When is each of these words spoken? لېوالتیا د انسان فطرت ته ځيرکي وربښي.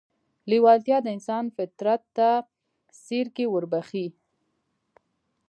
لېوالتیا 0.49 0.97
د 1.03 1.07
انسان 1.15 1.45
فطرت 1.55 2.01
ته 2.17 2.29
ځيرکي 3.03 3.45
وربښي. 3.49 4.07